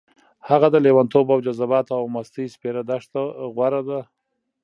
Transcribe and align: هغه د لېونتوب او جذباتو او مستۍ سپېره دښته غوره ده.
هغه 0.49 0.67
د 0.71 0.75
لېونتوب 0.85 1.25
او 1.33 1.39
جذباتو 1.45 1.93
او 1.99 2.05
مستۍ 2.15 2.45
سپېره 2.55 2.81
دښته 2.89 3.21
غوره 3.55 3.81
ده. 3.89 3.99